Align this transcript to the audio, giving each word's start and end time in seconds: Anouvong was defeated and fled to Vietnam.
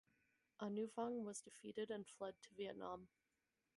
Anouvong 0.59 1.23
was 1.25 1.41
defeated 1.41 1.91
and 1.91 2.07
fled 2.07 2.33
to 2.41 2.53
Vietnam. 2.55 3.07